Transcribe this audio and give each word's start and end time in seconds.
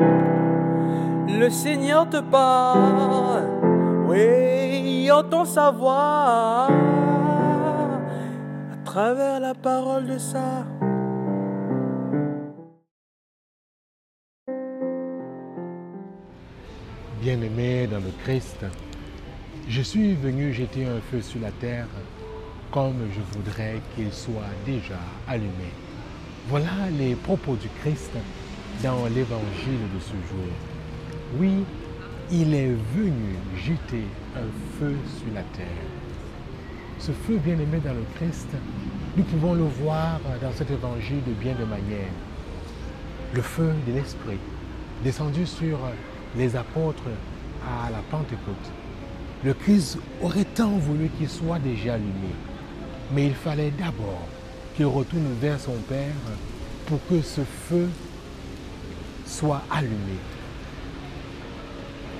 Le 0.00 1.48
Seigneur 1.50 2.08
te 2.08 2.20
parle, 2.20 3.44
oui, 4.08 5.10
entend 5.10 5.44
sa 5.44 5.70
voix 5.70 6.68
à 8.72 8.76
travers 8.84 9.40
la 9.40 9.54
parole 9.54 10.06
de 10.06 10.18
ça. 10.18 10.64
Bien-aimé 17.20 17.86
dans 17.86 17.98
le 17.98 18.12
Christ, 18.24 18.64
je 19.68 19.82
suis 19.82 20.14
venu 20.14 20.52
jeter 20.52 20.86
un 20.86 21.00
feu 21.10 21.20
sur 21.20 21.40
la 21.40 21.50
terre 21.52 21.86
comme 22.70 23.08
je 23.14 23.20
voudrais 23.36 23.80
qu'il 23.94 24.12
soit 24.12 24.54
déjà 24.64 24.98
allumé. 25.28 25.70
Voilà 26.48 26.88
les 26.98 27.14
propos 27.14 27.56
du 27.56 27.68
Christ 27.80 28.12
dans 28.82 29.04
l'évangile 29.06 29.82
de 29.94 30.00
ce 30.00 30.12
jour. 30.12 30.50
Oui, 31.38 31.64
il 32.30 32.54
est 32.54 32.74
venu 32.94 33.36
jeter 33.56 34.04
un 34.36 34.78
feu 34.78 34.94
sur 35.18 35.34
la 35.34 35.42
terre. 35.42 35.66
Ce 36.98 37.12
feu 37.12 37.38
bien-aimé 37.38 37.80
dans 37.84 37.92
le 37.92 38.04
Christ, 38.16 38.48
nous 39.16 39.24
pouvons 39.24 39.54
le 39.54 39.64
voir 39.64 40.20
dans 40.40 40.52
cet 40.52 40.70
évangile 40.70 41.22
de 41.26 41.32
bien 41.32 41.54
de 41.54 41.64
manière. 41.64 42.12
Le 43.34 43.42
feu 43.42 43.72
de 43.86 43.92
l'Esprit 43.92 44.38
descendu 45.04 45.46
sur 45.46 45.78
les 46.36 46.56
apôtres 46.56 47.10
à 47.66 47.90
la 47.90 47.98
Pentecôte. 48.10 48.70
Le 49.44 49.54
Christ 49.54 49.98
aurait 50.22 50.44
tant 50.44 50.76
voulu 50.76 51.08
qu'il 51.18 51.28
soit 51.28 51.58
déjà 51.58 51.94
allumé, 51.94 52.34
mais 53.12 53.26
il 53.26 53.34
fallait 53.34 53.72
d'abord 53.78 54.26
qu'il 54.76 54.86
retourne 54.86 55.28
vers 55.40 55.58
son 55.58 55.76
Père 55.88 56.14
pour 56.86 56.98
que 57.08 57.22
ce 57.22 57.40
feu 57.42 57.88
soit 59.30 59.62
allumé. 59.70 60.18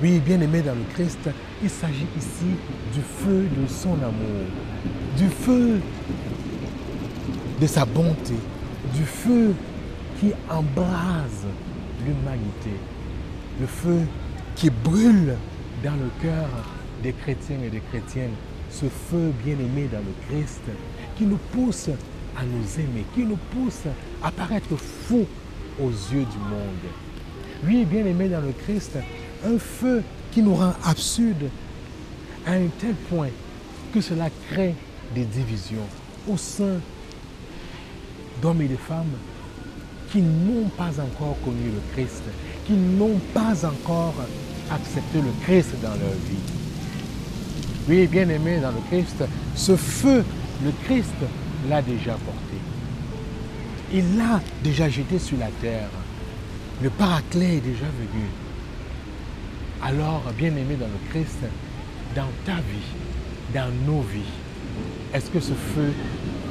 Oui, 0.00 0.20
bien-aimé 0.20 0.62
dans 0.62 0.74
le 0.74 0.84
Christ, 0.94 1.18
il 1.62 1.70
s'agit 1.70 2.06
ici 2.16 2.54
du 2.94 3.00
feu 3.00 3.48
de 3.60 3.66
son 3.66 3.94
amour, 3.94 4.46
du 5.16 5.28
feu 5.28 5.80
de 7.60 7.66
sa 7.66 7.84
bonté, 7.84 8.34
du 8.94 9.02
feu 9.02 9.54
qui 10.20 10.32
embrase 10.48 11.46
l'humanité, 12.06 12.76
le 13.60 13.66
feu 13.66 14.00
qui 14.54 14.70
brûle 14.70 15.34
dans 15.82 15.96
le 15.96 16.10
cœur 16.22 16.48
des 17.02 17.12
chrétiens 17.12 17.58
et 17.64 17.70
des 17.70 17.82
chrétiennes, 17.90 18.34
ce 18.70 18.86
feu 18.86 19.32
bien-aimé 19.44 19.88
dans 19.90 19.98
le 19.98 20.14
Christ 20.28 20.62
qui 21.16 21.24
nous 21.24 21.38
pousse 21.52 21.88
à 22.36 22.44
nous 22.44 22.80
aimer, 22.80 23.04
qui 23.14 23.22
nous 23.24 23.38
pousse 23.52 23.82
à 24.22 24.30
paraître 24.30 24.76
fous 24.76 25.26
aux 25.80 25.90
yeux 25.90 26.24
du 26.24 26.38
monde. 26.38 27.07
Oui, 27.66 27.84
bien-aimé 27.84 28.28
dans 28.28 28.40
le 28.40 28.52
Christ, 28.52 28.98
un 29.44 29.58
feu 29.58 30.02
qui 30.30 30.42
nous 30.42 30.54
rend 30.54 30.74
absurdes 30.84 31.50
à 32.46 32.52
un 32.52 32.68
tel 32.78 32.94
point 33.08 33.30
que 33.92 34.00
cela 34.00 34.28
crée 34.50 34.74
des 35.14 35.24
divisions 35.24 35.86
au 36.28 36.36
sein 36.36 36.80
d'hommes 38.40 38.62
et 38.62 38.68
de 38.68 38.76
femmes 38.76 39.16
qui 40.12 40.22
n'ont 40.22 40.68
pas 40.76 40.90
encore 41.00 41.36
connu 41.44 41.64
le 41.64 41.92
Christ, 41.92 42.22
qui 42.66 42.74
n'ont 42.74 43.18
pas 43.34 43.64
encore 43.64 44.14
accepté 44.70 45.20
le 45.20 45.32
Christ 45.42 45.72
dans 45.82 45.90
leur 45.90 46.14
vie. 46.28 46.54
Oui, 47.88 48.06
bien 48.06 48.28
aimé 48.28 48.60
dans 48.60 48.70
le 48.70 48.80
Christ, 48.88 49.24
ce 49.54 49.76
feu, 49.76 50.24
le 50.64 50.70
Christ 50.84 51.14
l'a 51.68 51.82
déjà 51.82 52.12
porté. 52.12 52.56
Il 53.92 54.16
l'a 54.16 54.40
déjà 54.62 54.88
jeté 54.88 55.18
sur 55.18 55.38
la 55.38 55.48
terre. 55.60 55.88
Le 56.80 56.90
paraclet 56.90 57.56
est 57.56 57.60
déjà 57.60 57.86
venu. 57.86 58.26
Alors, 59.82 60.22
bien 60.36 60.50
aimé 60.50 60.76
dans 60.78 60.86
le 60.86 61.10
Christ, 61.10 61.38
dans 62.14 62.28
ta 62.44 62.56
vie, 62.56 62.94
dans 63.52 63.72
nos 63.84 64.02
vies, 64.02 64.20
est-ce 65.12 65.30
que 65.30 65.40
ce 65.40 65.54
feu 65.54 65.92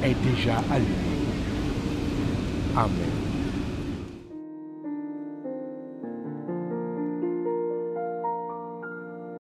est 0.02 0.16
déjà 0.22 0.62
allumé? 0.70 0.88
Amen. 2.76 3.27